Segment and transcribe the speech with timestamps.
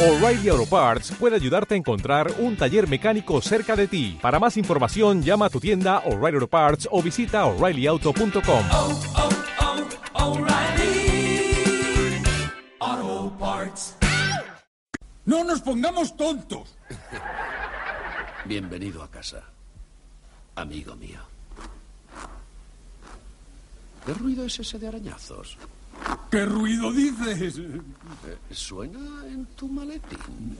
[0.00, 4.16] O'Reilly Auto Parts puede ayudarte a encontrar un taller mecánico cerca de ti.
[4.22, 8.64] Para más información, llama a tu tienda O'Reilly Auto Parts o visita oreillyauto.com.
[8.70, 9.00] oh,
[12.78, 13.96] oh, Parts.
[15.24, 16.76] No nos pongamos tontos.
[18.44, 19.42] Bienvenido a casa,
[20.54, 21.18] amigo mío.
[24.06, 25.58] ¿Qué ruido es ese de arañazos?
[26.30, 27.58] ¿Qué ruido dices?
[27.58, 30.56] Eh, ¿Suena en tu maletín?